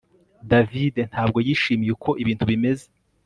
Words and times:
David 0.51 0.95
ntabwo 1.11 1.37
yishimiye 1.45 1.91
uko 1.97 2.09
ibintu 2.21 2.43
bimeze 2.51 2.85